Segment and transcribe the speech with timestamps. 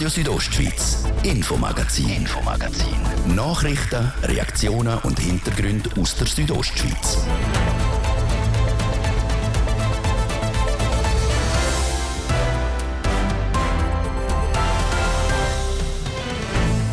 [0.00, 2.96] Radio Südostschweiz, Infomagazin, Infomagazin.
[3.36, 7.18] Nachrichten, Reaktionen und Hintergründe aus der Südostschweiz.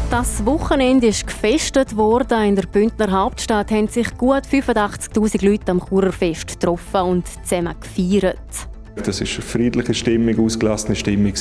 [0.09, 2.43] Das Wochenende ist gefestet worden.
[2.43, 8.67] In der Bündner Hauptstadt haben sich gut 85.000 Leute am Churerfest getroffen und zusammen gefeiert.
[9.05, 11.33] Das war eine friedliche Stimmung, ausgelassene Stimmung,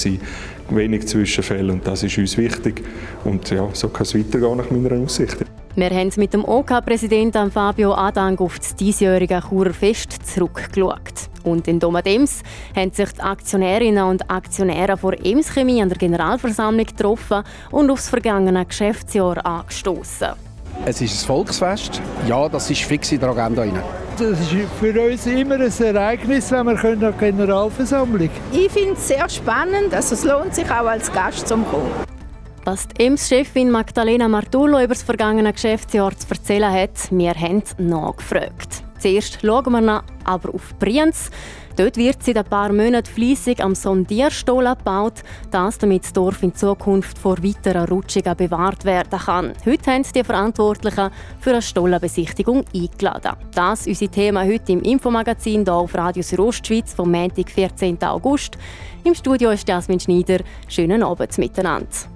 [0.70, 2.82] wenig Zwischenfälle und das ist uns wichtig.
[3.24, 5.36] Und ja, so kann es weitergehen nach meiner Aussicht.
[5.78, 11.28] Wir haben mit dem OK-Präsidenten Fabio Adang auf das diesjährige Churer Fest zurückgeschaut.
[11.44, 12.42] Und in Domadems
[12.74, 18.08] haben sich die Aktionärinnen und Aktionäre von Ems Chemie an der Generalversammlung getroffen und aufs
[18.08, 20.45] vergangene Geschäftsjahr angestoßen.
[20.84, 22.00] Es ist ein Volksfest.
[22.28, 23.62] Ja, das ist fix in der Agenda.
[23.62, 23.82] Rein.
[24.18, 29.08] Das ist für uns immer ein Ereignis, wenn wir an die Generalversammlung Ich finde es
[29.08, 29.92] sehr spannend.
[29.92, 31.90] Also es lohnt sich auch als Gast zum kommen.
[32.64, 38.82] Was die EMS-Chefin Magdalena Martullo über das vergangene Geschäftsjahr zu erzählen hat, wir haben nachgefragt.
[38.98, 41.30] Zuerst schauen wir noch aber auf Brienz.
[41.76, 46.54] Dort wird seit ein paar Monaten fleissig am Sondierstollen gebaut, das damit das Dorf in
[46.54, 49.52] Zukunft vor weiteren Rutschungen bewahrt werden kann.
[49.66, 53.36] Heute haben die Verantwortlichen für eine Stollenbesichtigung eingeladen.
[53.54, 58.02] Das ist unser Thema heute im Infomagazin hier auf Radio Südostschweiz vom Montag, 14.
[58.04, 58.56] August.
[59.04, 60.38] Im Studio ist Jasmin Schneider.
[60.68, 62.15] Schönen Abend miteinander.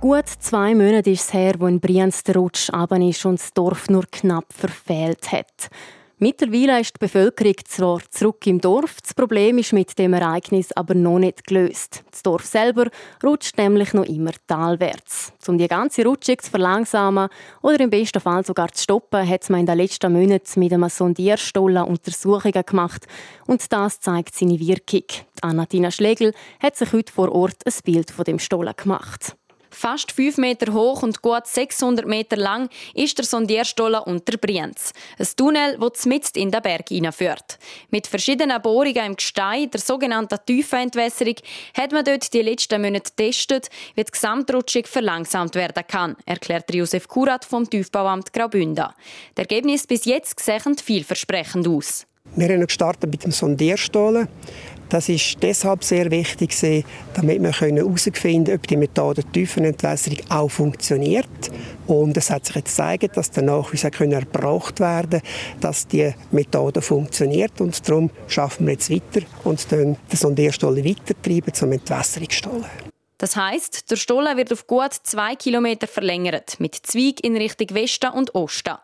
[0.00, 3.52] Gut zwei Monate ist es her, wo in Brienz der Rutsch aber ist und das
[3.52, 5.70] Dorf nur knapp verfehlt hat.
[6.18, 10.94] Mittlerweile ist die Bevölkerung zwar zurück im Dorf, das Problem ist mit dem Ereignis aber
[10.94, 12.04] noch nicht gelöst.
[12.12, 12.90] Das Dorf selber
[13.24, 15.32] rutscht nämlich noch immer talwärts.
[15.48, 17.28] Um die ganze Rutschung zu verlangsamen
[17.62, 20.88] oder im besten Fall sogar zu stoppen, hat man in den letzten Monaten mit einem
[20.88, 23.08] Sondierstollen Untersuchungen gemacht
[23.48, 25.06] und das zeigt seine Wirkung.
[25.40, 29.37] Anatina Schlegel hat sich heute vor Ort ein Bild von dem Stollen gemacht.
[29.80, 34.92] Fast 5 Meter hoch und gut 600 Meter lang ist der Sondierstollen unter Brienz.
[35.16, 37.60] Ein Tunnel, das mitten in den Berg hineinführt.
[37.90, 41.36] Mit verschiedenen Bohrungen im Gestein, der sogenannten Tiefenentwässerung,
[41.76, 47.06] hat man dort die letzten Monate getestet, wie die Gesamtrutschung verlangsamt werden kann, erklärt Josef
[47.06, 48.88] Kurat vom Tiefbauamt Graubünden.
[49.36, 52.04] Das Ergebnis bis jetzt sehen vielversprechend aus.
[52.34, 54.26] Wir haben gestartet mit dem Sondierstollen.
[54.88, 56.56] Das ist deshalb sehr wichtig,
[57.14, 61.28] damit wir herausfinden können, ob die Methode Tiefenentwässerung auch funktioniert.
[61.86, 65.20] Und es hat sich jetzt gezeigt, dass der Nachweis erbracht werden
[65.60, 67.60] dass die Methode funktioniert.
[67.60, 72.87] Und darum schaffen wir jetzt weiter und den Sondierstollen weitertreiben zum Entwässerungsstollen.
[73.18, 78.10] Das heißt, der Stollen wird auf gut zwei Kilometer verlängert, mit Zweig in Richtung Westen
[78.12, 78.76] und Osten.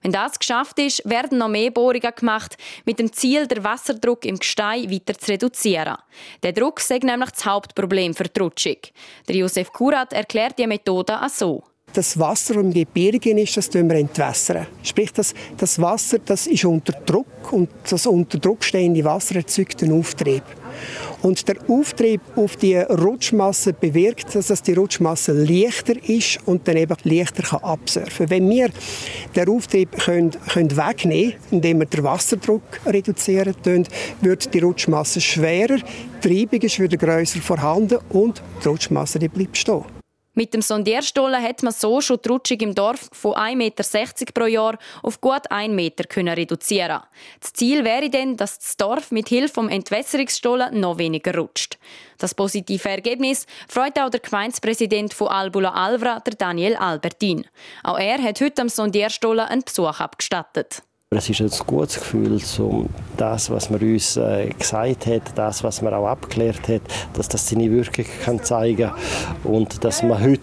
[0.00, 4.38] Wenn das geschafft ist, werden noch mehr Bohrungen gemacht, mit dem Ziel, den Wasserdruck im
[4.38, 5.98] Gestein weiter zu reduzieren.
[6.42, 8.76] Der Druck ist nämlich das Hauptproblem für die Rutschung.
[9.28, 11.62] Der Josef Kurat erklärt die Methode auch so.
[11.92, 14.66] Das Wasser, das im Gebirge ist, das wir entwässern.
[14.82, 19.82] Sprich, das, das Wasser das ist unter Druck und das unter Druck stehende Wasser erzeugt
[19.82, 20.42] einen Auftrieb.
[21.22, 26.96] Und der Auftrieb auf die Rutschmasse bewirkt, dass die Rutschmasse leichter ist und dann eben
[27.04, 28.28] leichter kann absurfen.
[28.28, 28.70] Wenn wir
[29.36, 33.86] den Auftrieb können, können wegnehmen können, indem wir den Wasserdruck reduzieren, können,
[34.20, 35.78] wird die Rutschmasse schwerer,
[36.22, 40.01] die Treibung ist wieder grösser vorhanden und die Rutschmasse die bleibt stehen.
[40.34, 44.46] Mit dem Sondierstollen hat man so schon die Rutschung im Dorf von 1,60 Meter pro
[44.46, 46.04] Jahr auf gut 1 Meter
[46.34, 47.02] reduzieren
[47.40, 51.76] Das Ziel wäre dann, dass das Dorf mit Hilfe vom Entwässerungsstollen noch weniger rutscht.
[52.16, 57.44] Das positive Ergebnis freut auch der Gemeindepräsident von Albula Alvra, der Daniel Albertin.
[57.82, 60.82] Auch er hat heute am Sondierstollen einen Besuch abgestattet.
[61.14, 65.82] Es ist ein gutes Gefühl, um das, was man uns äh, gesagt hat, das, was
[65.82, 66.80] man auch abgeklärt hat,
[67.12, 68.90] dass das seine Wirkung kann zeigen
[69.44, 70.40] und dass man heute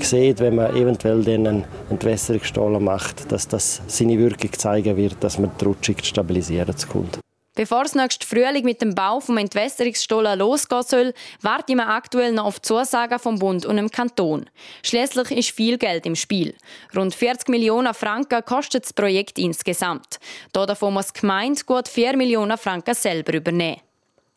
[0.00, 5.50] sieht, wenn man eventuell einen Entwässerungsstollen macht, dass das seine Wirkung zeigen wird, dass man
[5.60, 7.18] die Rutschung stabilisieren kommt.
[7.56, 12.44] Bevor es nächsten Frühling mit dem Bau vom Entwässerungsstollen losgehen soll, warten wir aktuell noch
[12.44, 14.44] auf Zusagen vom Bund und dem Kanton.
[14.82, 16.54] Schließlich ist viel Geld im Spiel.
[16.94, 20.20] Rund 40 Millionen Franken kostet das Projekt insgesamt.
[20.52, 23.80] Davon muss die Gemeinde gut 4 Millionen Franken selber übernehmen.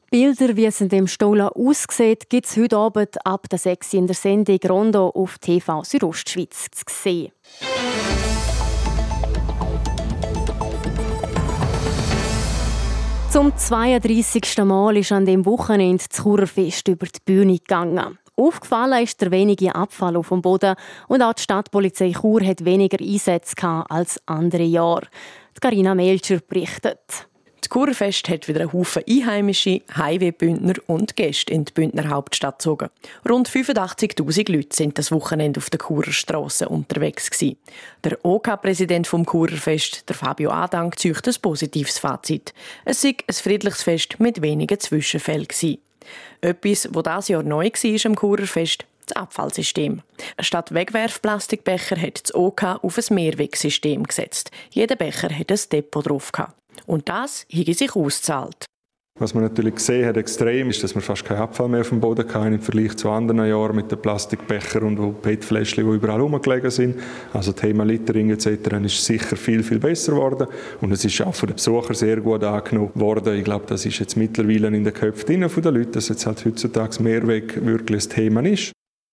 [0.09, 4.07] Bilder, wie es in dem Stollen aussieht, gibt es heute Abend ab der 6 in
[4.07, 7.31] der Sendung Rondo auf TV Südostschweiz zu sehen.
[13.31, 14.57] Zum 32.
[14.65, 18.17] Mal ist an dem Wochenende das Churerfest über die Bühne gegangen.
[18.35, 20.73] Aufgefallen ist der wenige Abfall auf dem Boden
[21.07, 23.55] und auch die Stadtpolizei Chur hat weniger Einsätze
[23.87, 25.07] als andere Jahre.
[25.61, 27.27] Carina Melcher berichtet.
[27.61, 32.89] Das Kurfest hat wieder einen Haufen Einheimische, Highway-Bündner und Gäste in die Bündner Hauptstadt gezogen.
[33.27, 37.57] Rund 85'000 Leute sind das Wochenende auf der Churer Strasse unterwegs gewesen.
[38.03, 42.53] Der OK-Präsident OK vom Kurfest, der Fabio Adang, zieht ein positives Fazit.
[42.85, 45.79] Es sei ein friedliches Fest mit wenigen Zwischenfällen gewesen.
[46.41, 50.01] Etwas, was dieses Jahr neu war am Kurerfest, das Abfallsystem.
[50.39, 54.51] Statt Wegwerfplastikbecher hat das OK auf ein Mehrwegsystem gesetzt.
[54.71, 56.31] Jeder Becher hat ein Depot drauf.
[56.31, 56.53] Gehabt.
[56.85, 58.65] Und das habe sich ausgezahlt.
[59.19, 62.00] Was man natürlich gesehen hat, extrem, ist, dass wir fast keinen Abfall mehr auf dem
[62.00, 66.71] Boden hatten im Vergleich zu anderen Jahren mit den Plastikbechern und PET-Fläschchen, die überall rumgelegen
[66.71, 66.95] sind.
[67.33, 68.47] Also Thema Littering etc.
[68.85, 70.47] ist sicher viel, viel besser geworden
[70.79, 73.35] und es ist auch von den Besuchern sehr gut angenommen worden.
[73.35, 77.03] Ich glaube, das ist jetzt mittlerweile in den Köpfen der Leute, dass jetzt halt heutzutage
[77.03, 78.71] Mehrweg wirklich ein Thema ist.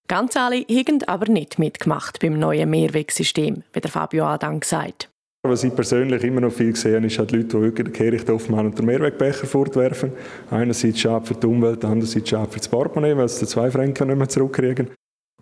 [0.09, 5.11] Ganz alle haben aber nicht mitgemacht beim neuen Mehrwegsystem, wie der Fabio Adang sagt.
[5.43, 8.67] Was ich persönlich immer noch viel sehe, ist halt Leute, die wirklich den Kehricht aufmachen
[8.67, 10.13] und den Mehrwegbecher fortwerfen.
[10.51, 14.09] Einerseits schade für die Umwelt, andererseits schade für das Portemonnaie, weil sie den zwei Franken
[14.09, 14.91] nicht mehr zurückkriegen.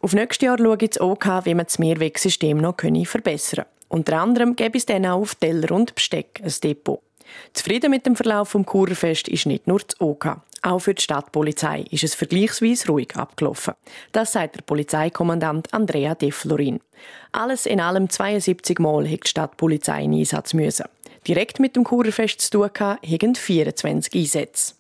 [0.01, 2.77] Auf nächstes Jahr schaut es OK, wie man das Mehrwegsystem noch
[3.07, 3.75] verbessern kann.
[3.89, 7.01] Unter anderem gäbe es dann auch auf Teller und Besteck ein Depot.
[7.53, 10.37] Zufrieden mit dem Verlauf des Kurfest ist nicht nur das OK.
[10.63, 13.75] Auch für die Stadtpolizei ist es vergleichsweise ruhig abgelaufen.
[14.13, 16.81] Das sagt der Polizeikommandant Andrea De Florin.
[17.33, 20.87] Alles in allem 72 Mal hat die Stadtpolizei in Einsatz müssen.
[21.29, 24.75] Direkt mit dem Kurfest zu tun hatten 24 Einsätze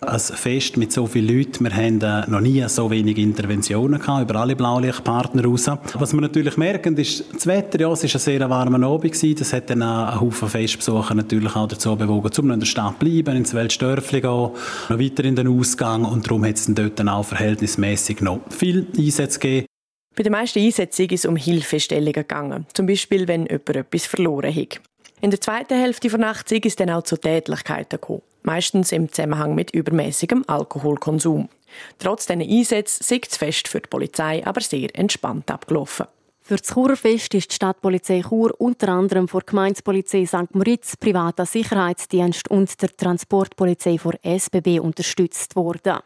[0.00, 1.64] ein Fest mit so vielen Leuten.
[1.64, 5.66] Wir haben äh, noch nie so wenige Interventionen gehabt, über alle Blaulichtpartner raus.
[5.94, 7.80] Was wir natürlich merken, ist das Wetter.
[7.80, 9.12] Ja, es war ein sehr warmer Abend.
[9.12, 9.36] Gewesen.
[9.38, 13.06] Das hat dann einen Haufen Festbesucher natürlich auch dazu bewogen, um in der Stadt zu
[13.06, 14.54] bleiben, ins Weltstörfli gehen, noch
[14.88, 16.04] weiter in den Ausgang.
[16.04, 19.66] Und darum hat es dann dort dann auch verhältnismäßig noch viel Einsätze gegeben.
[20.14, 22.66] Bei den meisten Einsätzen ist es um Hilfestellungen gegangen.
[22.74, 24.80] Zum Beispiel, wenn jemand etwas verloren hat.
[25.20, 29.12] In der zweiten Hälfte der Nacht ist es dann auch zu Tätlichkeiten gekommen meistens im
[29.12, 31.50] Zusammenhang mit übermäßigem Alkoholkonsum.
[31.98, 36.06] Trotz diesen Einsätzen ist das Fest für die Polizei aber sehr entspannt abgelaufen.
[36.40, 40.54] Für das Churfest ist die Stadtpolizei Chur unter anderem von der Gemeindepolizei St.
[40.54, 45.98] Moritz, privater Sicherheitsdienst und der Transportpolizei vor SBB unterstützt worden.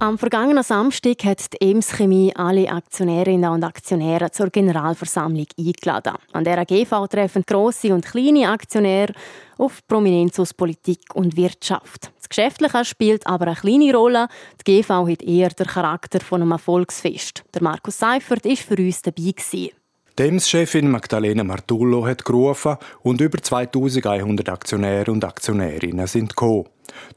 [0.00, 6.14] Am vergangenen Samstag hat die Ems Chemie alle Aktionärinnen und Aktionäre zur Generalversammlung eingeladen.
[6.32, 9.14] An der GV treffen grosse und kleine Aktionäre
[9.56, 12.10] auf Prominenz aus Politik und Wirtschaft.
[12.18, 14.28] Das Geschäftliche spielt aber eine kleine Rolle.
[14.66, 17.44] Die GV hat eher den Charakter von einem Erfolgsfest.
[17.54, 19.30] Der Markus Seifert war für uns dabei.
[19.30, 19.70] Gewesen.
[20.18, 26.66] Dems-Chefin Magdalena Martullo hat gerufen und über 2100 Aktionäre und Aktionärinnen sind gekommen.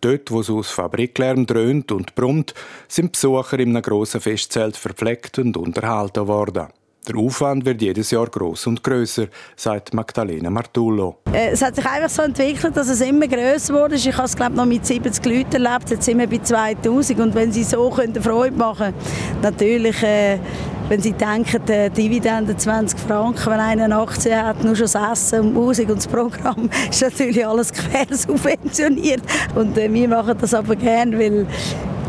[0.02, 2.54] Dort, wo es aus Fabriklärm dröhnt und brummt,
[2.88, 6.68] sind Besucher in einem grossen Festzelt verpflegt und unterhalten worden.
[7.08, 11.20] Der Aufwand wird jedes Jahr groß und größer, sagt Magdalena Martullo.
[11.32, 13.96] Äh, es hat sich einfach so entwickelt, dass es immer größer wurde.
[13.96, 15.90] Ich habe es glaube noch mit 70 Leuten erlebt.
[15.90, 18.94] Jetzt sind wir bei 2000 und wenn sie so können Freude machen,
[19.42, 20.04] natürlich.
[20.04, 20.40] Äh,
[20.90, 24.96] wenn Sie denken, die Dividende 20 Franken, wenn einer eine Aktie hat, nur schon das
[24.96, 29.22] Essen und Musik und das Programm, ist natürlich alles quer subventioniert.
[29.56, 31.46] Und äh, wir machen das aber gerne, weil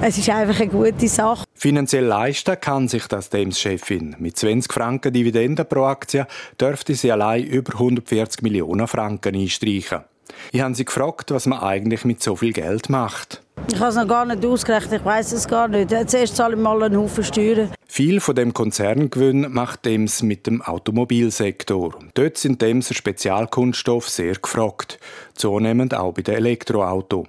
[0.00, 1.44] es ist einfach eine gute Sache.
[1.54, 4.14] Finanziell leisten kann sich das Dems-Chefin.
[4.20, 6.26] Mit 20 Franken Dividende pro Aktie
[6.60, 10.02] dürfte sie allein über 140 Millionen Franken einstreichen.
[10.52, 13.42] Ich habe sie gefragt, was man eigentlich mit so viel Geld macht.
[13.70, 15.90] Ich habe es noch gar nicht ausgerechnet, ich weiß es gar nicht.
[15.90, 17.70] Zuerst zahle ich mal einen Haufen Steuern.
[17.86, 21.98] Viel von dem Konzerngewinn macht Dems mit dem Automobilsektor.
[22.14, 24.98] Dort sind Demser Spezialkunststoff sehr gefragt,
[25.34, 27.26] zunehmend auch bei den Elektroautos.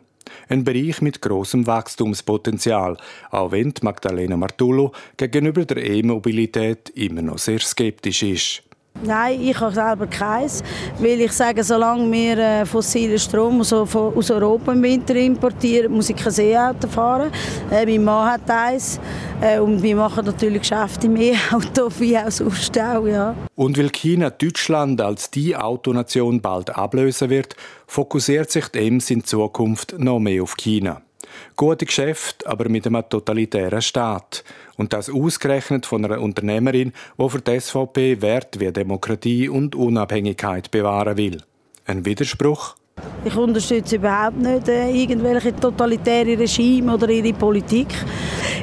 [0.47, 2.97] Ein Bereich mit großem Wachstumspotenzial,
[3.31, 8.63] auch wenn Magdalena Martullo gegenüber der E-Mobilität immer noch sehr skeptisch ist.
[9.03, 10.63] Nein, ich habe selber keins,
[10.99, 16.15] weil ich sage, solange wir äh, fossilen Strom aus, Europa im Winter importieren, muss ich
[16.17, 17.31] kein E-Auto fahren.
[17.71, 18.99] Äh, mein Mann hat eins
[19.41, 23.33] äh, und wir machen natürlich Geschäfte im E-Auto, wie auch sonst auch, ja.
[23.55, 27.55] Und weil China Deutschland als die Autonation bald ablösen wird,
[27.87, 31.01] fokussiert sich die EMS in Zukunft noch mehr auf China.
[31.55, 34.43] Gute Geschäfte, aber mit einem totalitären Staat.
[34.77, 40.71] Und das ausgerechnet von einer Unternehmerin, die für die SVP Werte wie Demokratie und Unabhängigkeit
[40.71, 41.43] bewahren will.
[41.85, 42.75] Ein Widerspruch?
[43.25, 47.87] Ich unterstütze überhaupt nicht äh, irgendwelche totalitäre Regime oder ihre Politik.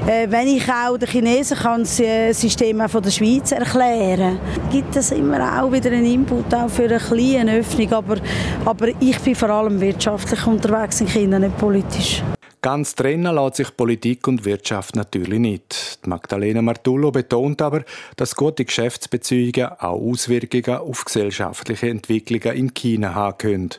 [0.07, 4.39] Äh, wenn ich auch den Chinesen kann das äh, System auch von der Schweiz erklären,
[4.71, 7.93] gibt es immer auch wieder einen Input auch für eine kleine Öffnung.
[7.93, 8.17] Aber,
[8.65, 12.23] aber ich bin vor allem wirtschaftlich unterwegs in China, nicht politisch.
[12.67, 16.01] Ganz trennen lässt sich Politik und Wirtschaft natürlich nicht.
[16.05, 17.85] Magdalena Martullo betont aber,
[18.17, 23.71] dass gute Geschäftsbeziehungen auch Auswirkungen auf gesellschaftliche Entwicklungen in China haben können.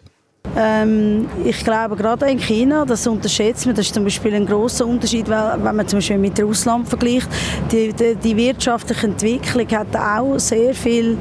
[0.55, 4.85] Ähm, ich glaube, gerade in China, das unterschätzt man, das ist zum Beispiel ein großer
[4.85, 7.27] Unterschied, wenn man zum Beispiel mit Russland vergleicht.
[7.71, 11.17] Die, die, die wirtschaftliche Entwicklung hat auch sehr viel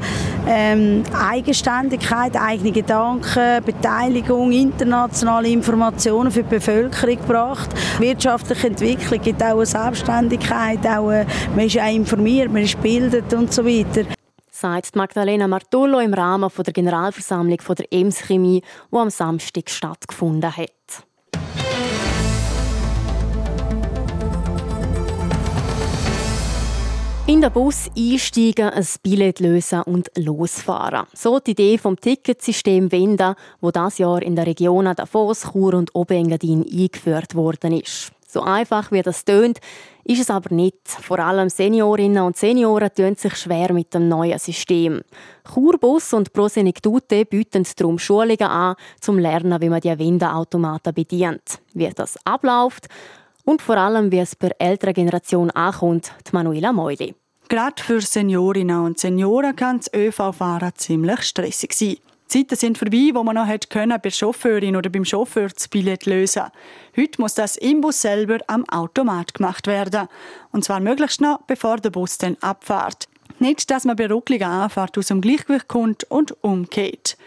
[0.47, 7.69] ähm, Eigenständigkeit, eigene Gedanken, Beteiligung, internationale Informationen für die Bevölkerung gebracht.
[7.99, 13.33] Wirtschaftliche Entwicklung gibt auch eine Selbstständigkeit, auch eine, man ist auch informiert, man ist gebildet
[13.33, 14.16] und so weiter
[14.59, 20.71] sagt Magdalena Martullo im Rahmen der Generalversammlung der Ems Chemie, die am Samstag stattgefunden hat.
[27.27, 31.05] In den Bus einsteigen, ein Billett lösen und losfahren.
[31.13, 35.93] So die Idee vom Ticketsystem Wenda, wo das Jahr in der Region Davos, Chur und
[35.93, 38.13] Obengadin eingeführt worden ist.
[38.37, 39.57] So einfach wie das tönt,
[40.03, 40.87] ist es aber nicht.
[40.87, 45.01] Vor allem Seniorinnen und Senioren tun sich schwer mit dem neuen System.
[45.43, 51.89] Churbus und Prosenektute bieten darum Schulungen an, zum Lernen, wie man die Wendeautomaten bedient, wie
[51.89, 52.85] das abläuft
[53.43, 57.15] und vor allem, wie es bei älterer Generation ankommt, die Manuela Meuli.
[57.49, 61.97] Gerade für Seniorinnen und Senioren kann das ÖV-Fahren ziemlich stressig sein.
[62.27, 65.67] Zeiten sind vorbei, wo man noch hätte können, bei der Chauffeurin oder beim Chauffeur das
[65.67, 66.43] Billett lösen
[66.95, 70.07] Heute muss das im Bus selber am Automat gemacht werden.
[70.51, 73.07] Und zwar möglichst noch, bevor der Bus dann abfährt.
[73.39, 77.17] Nicht, dass man bei ruckliger Anfahrt aus dem Gleichgewicht kommt und umgeht.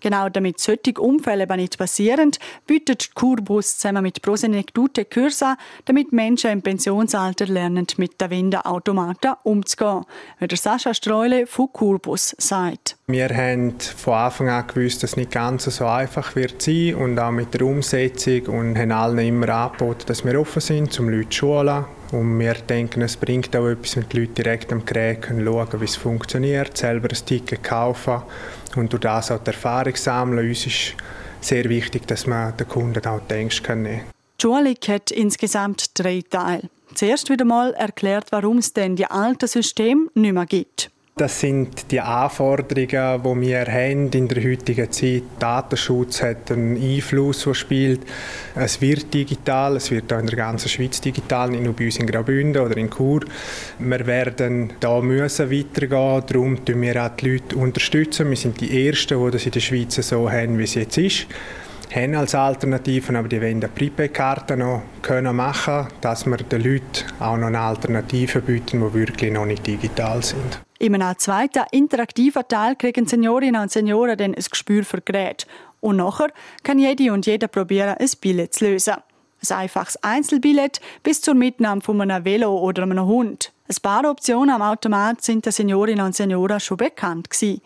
[0.00, 2.32] Genau damit solche Unfälle aber nicht passieren,
[2.66, 9.34] bietet Kurbus zusammen mit Prosenektute Kurs an, damit Menschen im Pensionsalter lernen, mit den Wendeautomaten
[9.42, 10.04] umzugehen,
[10.38, 12.96] wie der Sascha Streule von Kurbus sagt.
[13.06, 17.18] Wir haben von Anfang an gewusst, dass es nicht ganz so einfach wird sein und
[17.18, 21.28] auch mit der Umsetzung und haben allen immer angeboten, dass wir offen sind, um Leute
[21.28, 21.84] zu schulen.
[22.12, 25.80] Und wir denken, es bringt auch etwas, wenn die Leute direkt am Gerät schauen können,
[25.80, 28.22] wie es funktioniert, selber ein Ticket kaufen
[28.76, 30.48] und durch das auch die Erfahrung sammeln.
[30.48, 30.94] Uns ist
[31.40, 34.04] sehr wichtig, dass man den Kunden auch die Ängste nehmen kann.
[34.38, 36.68] Die Schulung hat insgesamt drei Teile.
[36.94, 40.90] Zuerst wieder mal erklärt, warum es denn die alten Systeme nicht mehr gibt.
[41.20, 45.24] Das sind die Anforderungen, die wir haben in der heutigen Zeit.
[45.38, 48.00] Datenschutz hat einen Einfluss, der spielt.
[48.54, 51.98] Es wird digital, es wird auch in der ganzen Schweiz digital, nicht nur bei uns
[51.98, 53.20] in Graubünden oder in Chur.
[53.78, 57.54] Wir werden da müssen weitergehen, darum unterstützen wir auch die Leute.
[57.54, 58.30] Unterstützen.
[58.30, 61.26] Wir sind die Ersten, die das in der Schweiz so haben, wie es jetzt ist
[61.94, 67.04] haben als Alternativen, aber die wollen eine Prepaid-Karte noch können machen, dass wir den Leuten
[67.18, 70.62] auch noch eine Alternative bieten, die wirklich noch nicht digital sind.
[70.80, 75.46] In einem zweiten interaktiven Teil kriegen Seniorinnen und Senioren dann ein Gespür für Geräte.
[75.80, 76.28] Und nachher
[76.62, 78.94] kann jede und jeder probieren, ein Billett zu lösen.
[79.46, 83.52] Ein einfaches Einzelbillett bis zur Mitnahme von einem Velo oder einem Hund.
[83.68, 87.60] Ein paar Optionen am Automat sind den Seniorinnen und Senioren schon bekannt gewesen.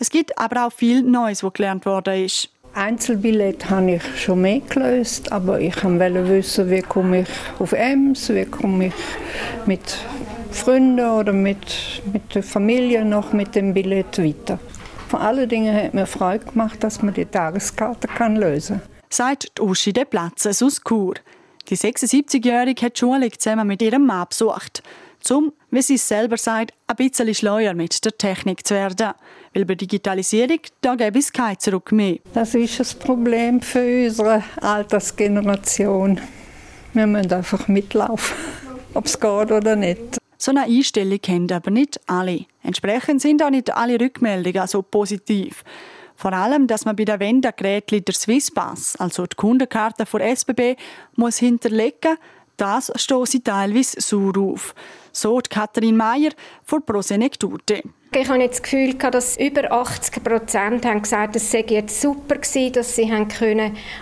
[0.00, 2.50] Es gibt aber auch viel Neues, was gelernt worden ist.
[2.74, 7.28] Einzelbillett habe ich schon mehr gelöst, aber ich wollte wissen, wie komme ich
[7.60, 8.94] auf Ems, wie komme ich
[9.66, 9.98] mit
[10.56, 14.58] Freunden oder mit, mit der Familie noch mit dem Billett weiter.
[15.08, 18.88] Vor allen Dingen hat mir Freude gemacht, dass man die Tageskarte kann lösen kann.
[19.08, 21.14] Sagt Uschi de Platze aus Chur.
[21.68, 24.82] Die 76-Jährige hat die Schule zusammen mit ihrem Mann besucht,
[25.30, 29.12] um, wie sie es selber sagt, ein bisschen schleuer mit der Technik zu werden.
[29.54, 32.18] Weil bei Digitalisierung, da gäbe es kein Zurück mehr.
[32.34, 36.20] Das ist das Problem für unsere Altersgeneration.
[36.92, 38.36] Wir müssen einfach mitlaufen,
[38.94, 40.18] ob es geht oder nicht.
[40.38, 42.46] So eine Einstellung kennen aber nicht alle.
[42.62, 45.64] Entsprechend sind auch nicht alle Rückmeldungen so positiv.
[46.14, 50.76] Vor allem, dass man bei den Wendegeräten der Swisspass, also die Kundenkarte von SBB,
[51.14, 52.16] muss hinterlegen,
[52.56, 54.74] das stoße teilweise sauer auf.
[55.12, 56.30] So die Katharin Meyer
[56.64, 57.82] von Prosenektute.
[58.18, 62.36] Ich habe jetzt das Gefühl, dass über 80 Prozent haben gesagt, es sei jetzt super
[62.36, 63.28] gewesen, dass sie an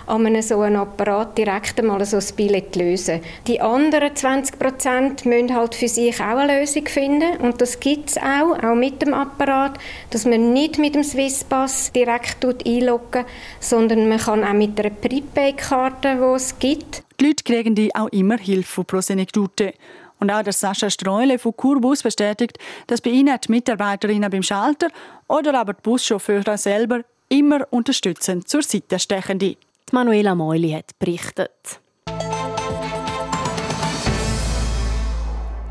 [0.07, 5.53] einem so einem Apparat direkt einmal so ein Billett lösen Die anderen 20 Prozent müssen
[5.53, 7.41] halt für sich auch eine Lösung finden.
[7.41, 9.77] Und das gibt es auch, auch mit dem Apparat,
[10.11, 13.25] dass man nicht mit dem Swisspass direkt einloggen
[13.59, 17.03] sondern man kann auch mit einer Prepaid-Karte, die es gibt.
[17.19, 19.73] Die Leute kriegen die auch immer Hilfe von Prosenektute.
[20.19, 22.57] Und auch der Sascha Streule von Kurbus bestätigt,
[22.87, 24.87] dass bei ihnen die Mitarbeiterinnen beim Schalter
[25.27, 29.39] oder aber die Buschauffeure selber immer unterstützend zur Seite stechen.
[29.39, 29.57] Die
[29.91, 31.81] Manuela Meuli hat berichtet.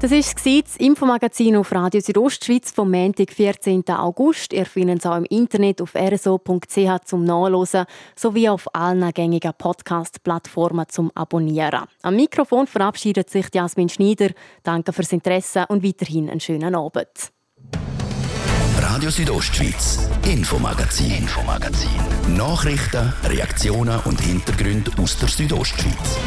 [0.05, 3.89] Das war das Infomagazin auf Radio Südostschweiz vom Montag, 14.
[3.89, 4.53] August.
[4.53, 10.85] Ihr findet es auch im Internet auf rso.ch zum Nachlesen sowie auf allen gängigen Podcast-Plattformen
[10.91, 11.85] zum Abonnieren.
[12.03, 14.29] Am Mikrofon verabschiedet sich Jasmin Schneider.
[14.63, 17.33] Danke fürs Interesse und weiterhin einen schönen Abend.
[18.77, 22.37] Radio Südostschweiz, Infomagazin, Infomagazin.
[22.37, 26.19] Nachrichten, Reaktionen und Hintergründe aus der Südostschweiz.